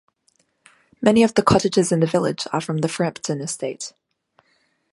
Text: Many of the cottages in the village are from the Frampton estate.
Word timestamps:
Many 0.99 1.21
of 1.21 1.35
the 1.35 1.43
cottages 1.43 1.91
in 1.91 1.99
the 1.99 2.07
village 2.07 2.47
are 2.51 2.59
from 2.59 2.79
the 2.79 2.87
Frampton 2.89 3.39
estate. 3.39 3.93